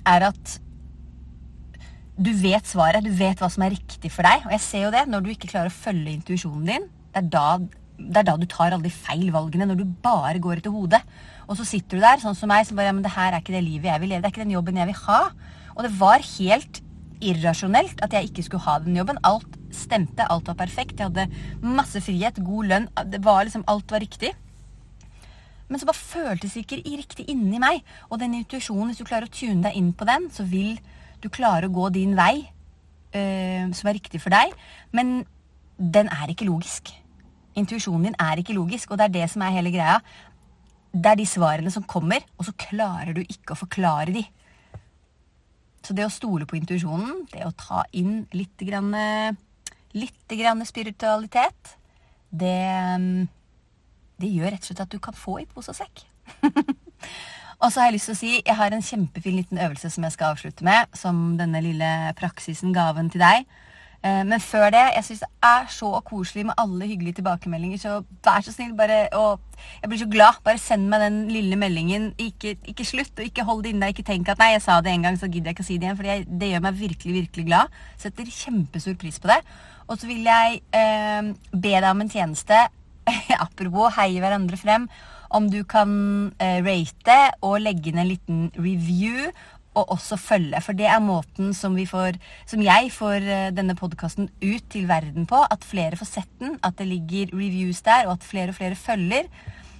er 0.06 0.26
at 0.28 0.52
du 2.18 2.30
vet 2.38 2.70
svaret. 2.70 3.02
Du 3.02 3.10
vet 3.14 3.42
hva 3.42 3.50
som 3.50 3.66
er 3.66 3.74
riktig 3.74 4.12
for 4.14 4.26
deg. 4.26 4.46
Og 4.46 4.54
jeg 4.54 4.62
ser 4.62 4.86
jo 4.86 4.94
det 4.94 5.04
når 5.10 5.26
du 5.26 5.32
ikke 5.34 5.50
klarer 5.50 5.72
å 5.72 5.74
følge 5.74 6.14
intuisjonen 6.14 6.70
din. 6.70 6.88
Det 7.10 7.24
er, 7.24 7.28
da, 7.34 7.46
det 7.98 8.22
er 8.22 8.30
da 8.30 8.36
du 8.38 8.46
tar 8.50 8.70
alle 8.70 8.86
de 8.86 8.94
feil 8.94 9.32
valgene. 9.34 9.66
Når 9.72 9.82
du 9.82 9.86
bare 10.06 10.38
går 10.42 10.62
etter 10.62 10.74
hodet. 10.74 11.02
Og 11.48 11.58
så 11.58 11.66
sitter 11.66 11.98
du 11.98 12.06
der, 12.06 12.22
sånn 12.22 12.38
som 12.38 12.50
meg, 12.50 12.66
som 12.68 12.78
bare 12.78 12.92
ja, 12.92 12.94
men 12.94 13.02
det 13.02 13.14
her 13.16 13.32
er 13.32 13.42
ikke 13.42 13.58
det 13.58 13.66
livet 13.66 13.90
jeg 13.90 14.04
vil 14.04 14.14
leve. 14.14 14.22
Det 14.22 14.30
er 14.30 14.36
ikke 14.36 14.46
den 14.46 14.54
jobben 14.54 14.78
jeg 14.78 14.90
vil 14.92 15.02
ha. 15.08 15.22
Og 15.74 15.82
det 15.86 15.96
var 15.98 16.22
helt 16.36 16.82
irrasjonelt 17.24 18.02
at 18.04 18.14
jeg 18.14 18.28
ikke 18.28 18.44
skulle 18.46 18.66
ha 18.66 18.78
den 18.82 18.96
jobben. 18.98 19.20
Alt 19.26 19.56
stemte, 19.74 20.26
alt 20.30 20.48
var 20.50 20.58
perfekt. 20.58 20.98
Jeg 20.98 21.10
hadde 21.10 21.28
masse 21.62 22.00
frihet, 22.04 22.40
god 22.44 22.70
lønn. 22.72 22.88
Det 23.12 23.22
var 23.24 23.44
liksom, 23.46 23.64
alt 23.68 23.90
var 23.94 24.04
riktig. 24.04 24.34
Men 25.68 25.80
så 25.80 25.88
bare 25.88 26.00
føltes 26.00 26.54
det 26.56 26.64
ikke 26.64 26.82
riktig 26.86 27.26
inni 27.28 27.60
meg. 27.60 27.82
Og 28.08 28.20
den 28.22 28.36
intuisjonen, 28.38 28.92
hvis 28.92 29.02
du 29.02 29.08
klarer 29.08 29.28
å 29.28 29.34
tune 29.34 29.62
deg 29.66 29.76
inn 29.76 29.92
på 29.92 30.08
den, 30.08 30.30
så 30.32 30.46
vil 30.48 30.78
du 31.22 31.28
klare 31.32 31.68
å 31.68 31.74
gå 31.74 31.90
din 31.92 32.14
vei 32.16 32.46
øh, 33.12 33.68
som 33.74 33.90
er 33.90 33.98
riktig 33.98 34.22
for 34.22 34.32
deg. 34.32 34.54
Men 34.96 35.20
den 35.78 36.08
er 36.14 36.32
ikke 36.32 36.48
logisk. 36.48 36.94
Intuisjonen 37.58 38.08
din 38.08 38.18
er 38.22 38.40
ikke 38.40 38.56
logisk, 38.56 38.90
og 38.90 39.00
det 39.00 39.08
er 39.08 39.16
det 39.20 39.28
som 39.32 39.44
er 39.44 39.56
hele 39.58 39.74
greia. 39.74 39.98
Det 40.94 41.10
er 41.10 41.20
de 41.20 41.28
svarene 41.28 41.72
som 41.74 41.84
kommer, 41.84 42.24
og 42.38 42.48
så 42.48 42.54
klarer 42.56 43.12
du 43.16 43.20
ikke 43.26 43.54
å 43.54 43.60
forklare 43.60 44.14
de. 44.14 44.24
Så 45.84 45.94
det 45.96 46.06
å 46.06 46.12
stole 46.12 46.46
på 46.48 46.58
intuisjonen, 46.58 47.24
det 47.32 47.44
å 47.46 47.54
ta 47.56 47.84
inn 47.96 48.26
litt, 48.34 48.56
grann, 48.66 48.92
litt 49.96 50.34
grann 50.40 50.64
spiritualitet, 50.68 51.76
det, 52.28 52.98
det 54.20 54.30
gjør 54.34 54.52
rett 54.52 54.64
og 54.64 54.70
slett 54.70 54.84
at 54.84 54.92
du 54.92 54.98
kan 55.02 55.16
få 55.16 55.38
i 55.42 55.46
pose 55.48 55.72
og 55.72 55.78
sekk. 55.78 56.04
og 57.62 57.70
så 57.70 57.80
har 57.80 57.88
jeg 57.88 57.96
lyst 57.96 58.10
til 58.10 58.16
å 58.16 58.20
si 58.20 58.32
jeg 58.36 58.58
har 58.58 58.74
en 58.74 58.84
kjempefin 58.84 59.38
liten 59.38 59.62
øvelse 59.64 59.90
som 59.94 60.04
jeg 60.04 60.16
skal 60.16 60.34
avslutte 60.34 60.66
med, 60.66 60.90
som 60.98 61.38
denne 61.40 61.62
lille 61.64 61.92
praksisen, 62.18 62.74
gaven 62.76 63.08
til 63.14 63.24
deg. 63.24 63.48
Eh, 63.98 64.22
men 64.26 64.40
før 64.40 64.68
det, 64.70 64.84
jeg 64.94 65.04
syns 65.04 65.24
det 65.24 65.28
er 65.42 65.64
så 65.74 65.88
koselig 66.06 66.44
med 66.46 66.54
alle 66.62 66.86
hyggelige 66.86 67.18
tilbakemeldinger. 67.18 67.80
Så 67.82 67.94
vær 68.24 68.44
så 68.46 68.54
snill, 68.54 68.76
bare 68.78 69.08
og 69.12 69.40
Jeg 69.82 69.90
blir 69.90 69.98
så 69.98 70.06
glad. 70.06 70.38
Bare 70.44 70.58
send 70.58 70.86
meg 70.88 71.00
den 71.00 71.16
lille 71.28 71.56
meldingen. 71.56 72.12
Ikke, 72.18 72.56
ikke 72.64 72.84
slutt, 72.84 73.18
og 73.18 73.24
ikke 73.24 73.44
hold 73.44 73.64
det 73.64 73.74
inne. 73.74 73.88
Ikke 73.90 74.06
tenk 74.06 74.28
at 74.28 74.38
nei, 74.38 74.52
jeg 74.54 74.62
sa 74.62 74.80
det 74.80 74.92
en 74.92 75.02
gang, 75.02 75.18
så 75.18 75.26
gidder 75.26 75.50
jeg 75.50 75.58
ikke 75.58 75.66
å 75.66 75.70
si 75.70 75.78
det 75.78 75.88
igjen. 75.88 75.98
For 75.98 76.38
det 76.42 76.50
gjør 76.52 76.64
meg 76.68 76.78
virkelig, 76.78 77.14
virkelig 77.14 77.46
glad. 77.50 77.78
Setter 77.98 78.30
kjempestor 78.30 78.94
pris 78.94 79.18
på 79.18 79.32
det. 79.32 79.40
Og 79.88 79.98
så 79.98 80.06
vil 80.06 80.22
jeg 80.22 80.60
eh, 80.78 81.34
be 81.52 81.74
deg 81.74 81.90
om 81.90 82.04
en 82.04 82.12
tjeneste. 82.12 82.68
Apropos 83.44 83.96
heie 83.98 84.22
hverandre 84.22 84.60
frem. 84.60 84.86
Om 85.34 85.50
du 85.52 85.60
kan 85.68 85.90
eh, 86.40 86.62
rate 86.64 87.18
og 87.44 87.58
legge 87.60 87.90
inn 87.90 88.00
en 88.00 88.08
liten 88.08 88.44
review 88.56 89.26
og 89.76 89.92
også 89.94 90.18
følge. 90.20 90.60
For 90.64 90.76
det 90.76 90.88
er 90.90 91.04
måten 91.04 91.52
som, 91.56 91.76
får, 91.76 92.18
som 92.48 92.64
jeg 92.64 92.90
får 92.94 93.28
eh, 93.28 93.52
denne 93.54 93.76
podkasten 93.78 94.30
ut 94.42 94.66
til 94.72 94.88
verden 94.88 95.28
på. 95.28 95.44
At 95.50 95.66
flere 95.66 95.98
får 95.98 96.12
sett 96.14 96.34
den, 96.40 96.58
at 96.64 96.78
det 96.80 96.88
ligger 96.90 97.34
reviews 97.36 97.82
der, 97.86 98.08
og 98.08 98.18
at 98.18 98.26
flere 98.26 98.54
og 98.54 98.58
flere 98.58 98.78
følger. 98.78 99.30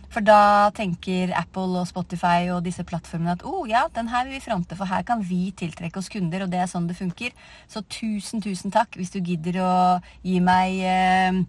For 0.09 0.25
da 0.25 0.71
tenker 0.73 1.35
Apple 1.37 1.83
og 1.83 1.89
Spotify 1.89 2.49
og 2.55 2.63
disse 2.65 2.85
plattformene 2.89 3.35
at 3.37 3.43
oh, 3.45 3.67
ja, 3.69 3.85
den 3.93 4.09
her 4.09 4.25
vil 4.25 4.39
vi 4.39 4.45
fronte, 4.47 4.77
for 4.79 4.89
her 4.89 5.05
kan 5.05 5.21
vi 5.21 5.51
tiltrekke 5.57 6.01
oss 6.01 6.09
kunder, 6.13 6.47
og 6.47 6.53
det 6.53 6.63
er 6.63 6.71
sånn 6.71 6.89
det 6.89 6.97
funker. 6.97 7.35
Så 7.69 7.85
tusen, 7.93 8.41
tusen 8.45 8.73
takk 8.73 8.97
hvis 8.97 9.13
du 9.13 9.21
gidder 9.21 9.61
å 9.61 9.75
gi 10.25 10.39
meg 10.41 10.81
eh, 10.81 11.43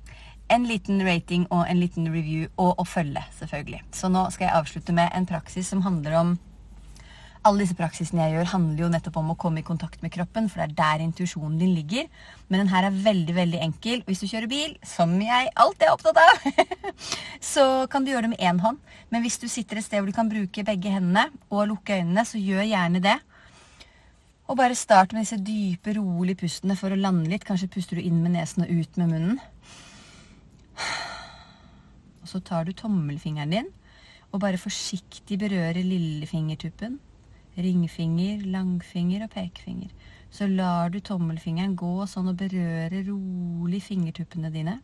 en 0.49 0.67
liten 0.67 0.99
rating 1.05 1.47
og 1.53 1.63
en 1.69 1.79
liten 1.79 2.11
review, 2.11 2.49
og 2.59 2.81
å 2.81 2.85
følge, 2.87 3.23
selvfølgelig. 3.39 3.83
Så 3.95 4.11
nå 4.11 4.25
skal 4.33 4.49
jeg 4.49 4.59
avslutte 4.59 4.95
med 4.97 5.13
en 5.15 5.29
praksis 5.29 5.71
som 5.71 5.85
handler 5.85 6.19
om 6.19 6.37
alle 7.47 7.63
disse 7.63 7.75
praksisene 7.77 8.25
jeg 8.25 8.35
gjør, 8.35 8.49
handler 8.51 8.81
jo 8.83 8.89
nettopp 8.91 9.17
om 9.21 9.29
å 9.31 9.37
komme 9.39 9.61
i 9.61 9.65
kontakt 9.65 10.01
med 10.03 10.11
kroppen, 10.11 10.49
for 10.51 10.59
det 10.59 10.65
er 10.67 10.75
der 10.75 11.03
intuisjonen 11.05 11.55
din 11.61 11.71
ligger. 11.71 12.09
Men 12.51 12.63
den 12.63 12.71
her 12.73 12.89
er 12.89 12.97
veldig 13.05 13.35
veldig 13.37 13.61
enkel. 13.63 14.03
Hvis 14.07 14.19
du 14.23 14.27
kjører 14.27 14.49
bil, 14.51 14.73
som 14.83 15.13
jeg 15.23 15.47
alltid 15.55 15.85
er 15.87 15.93
opptatt 15.93 16.19
av, 16.19 16.67
så 17.53 17.65
kan 17.91 18.03
du 18.03 18.11
gjøre 18.11 18.27
det 18.27 18.33
med 18.33 18.43
én 18.43 18.59
hånd. 18.63 18.83
Men 19.13 19.23
hvis 19.23 19.39
du 19.39 19.47
sitter 19.47 19.79
et 19.79 19.87
sted 19.87 20.01
hvor 20.03 20.11
du 20.11 20.17
kan 20.17 20.31
bruke 20.31 20.67
begge 20.67 20.91
hendene 20.91 21.29
og 21.47 21.69
lukke 21.71 22.01
øynene, 22.01 22.27
så 22.27 22.41
gjør 22.43 22.67
gjerne 22.67 23.03
det. 23.07 23.15
Og 24.51 24.59
bare 24.59 24.75
start 24.75 25.15
med 25.15 25.23
disse 25.23 25.39
dype, 25.39 25.95
rolige 25.95 26.43
pustene 26.43 26.75
for 26.75 26.91
å 26.91 26.99
lande 26.99 27.31
litt. 27.31 27.47
Kanskje 27.47 27.71
puster 27.71 27.99
du 27.99 28.03
inn 28.03 28.19
med 28.19 28.35
nesen 28.35 28.67
og 28.67 28.73
ut 28.73 28.99
med 28.99 29.13
munnen. 29.15 29.43
Og 32.19 32.27
så 32.27 32.43
tar 32.43 32.67
du 32.67 32.75
tommelfingeren 32.75 33.53
din 33.55 33.75
og 34.29 34.43
bare 34.43 34.59
forsiktig 34.61 35.39
berører 35.41 35.81
lillefingertuppen 35.81 36.99
ringfinger, 37.63 38.45
langfinger 38.49 39.25
og 39.25 39.33
pekefinger. 39.33 39.91
Så 40.31 40.47
lar 40.47 40.91
du 40.93 40.99
tommelfingeren 41.01 41.75
gå 41.77 42.05
sånn 42.09 42.29
og 42.31 42.37
berøre 42.39 43.01
rolig 43.07 43.81
fingertuppene 43.87 44.51
dine. 44.53 44.77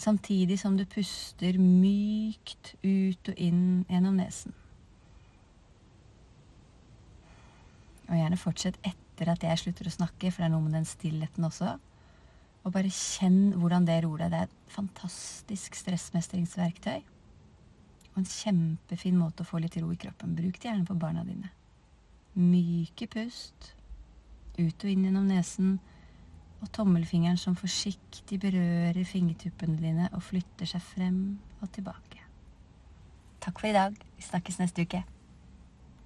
Samtidig 0.00 0.56
som 0.60 0.78
du 0.78 0.86
puster 0.88 1.58
mykt 1.60 2.74
ut 2.82 3.30
og 3.30 3.36
inn 3.36 3.84
gjennom 3.90 4.16
nesen. 4.16 4.56
Og 8.08 8.16
gjerne 8.16 8.40
fortsett 8.40 8.80
etter 8.82 9.30
at 9.30 9.44
jeg 9.44 9.60
slutter 9.60 9.86
å 9.86 9.94
snakke, 9.94 10.32
for 10.32 10.42
det 10.42 10.48
er 10.48 10.54
noe 10.54 10.64
med 10.64 10.74
den 10.78 10.88
stillheten 10.88 11.46
også. 11.46 11.76
Og 12.64 12.74
bare 12.74 12.90
kjenn 12.92 13.54
hvordan 13.60 13.86
det 13.86 14.00
roer 14.04 14.24
deg. 14.24 14.32
Det 14.32 14.40
er 14.40 14.48
et 14.48 14.74
fantastisk 14.74 15.78
stressmestringsverktøy. 15.78 16.98
Og 18.10 18.18
en 18.18 18.26
kjempefin 18.26 19.20
måte 19.20 19.44
å 19.44 19.48
få 19.48 19.62
litt 19.62 19.78
ro 19.78 19.92
i 19.94 20.00
kroppen. 20.00 20.34
Bruk 20.36 20.58
det 20.58 20.72
gjerne 20.72 20.88
på 20.88 20.98
barna 20.98 21.22
dine. 21.28 21.52
Myke 22.38 23.08
pust 23.10 23.74
ut 24.60 24.84
og 24.84 24.90
inn 24.90 25.06
gjennom 25.06 25.28
nesen, 25.30 25.78
og 26.60 26.68
tommelfingeren 26.76 27.38
som 27.40 27.56
forsiktig 27.56 28.36
berører 28.42 29.06
fingertuppene 29.08 29.78
dine 29.80 30.10
og 30.12 30.22
flytter 30.26 30.68
seg 30.68 30.84
frem 30.84 31.20
og 31.60 31.70
tilbake. 31.72 32.20
Takk 33.40 33.62
for 33.62 33.70
i 33.70 33.76
dag. 33.76 33.96
Vi 34.18 34.26
snakkes 34.26 34.60
neste 34.60 34.84
uke. 34.84 35.00